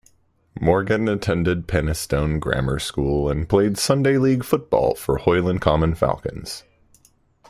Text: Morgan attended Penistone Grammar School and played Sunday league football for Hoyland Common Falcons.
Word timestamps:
Morgan 0.59 1.07
attended 1.07 1.67
Penistone 1.67 2.39
Grammar 2.39 2.79
School 2.79 3.29
and 3.29 3.47
played 3.47 3.77
Sunday 3.77 4.17
league 4.17 4.43
football 4.43 4.95
for 4.95 5.17
Hoyland 5.19 5.61
Common 5.61 5.93
Falcons. 5.93 6.63